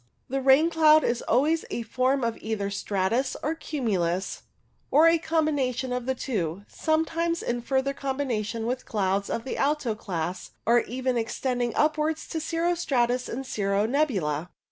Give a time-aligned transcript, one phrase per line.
[0.29, 4.41] The rain cloud is always a form of either stratus or cumulus,
[4.89, 9.57] or a combination of the two, sometimes in further com bination with clouds of the
[9.57, 14.49] alto class, or even ex tending upwards to cirro stratus and cirro nebula.